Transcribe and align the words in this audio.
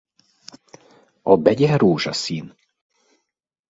A 1.21 1.35
begye 1.35 1.75
rózsaszín. 1.77 2.55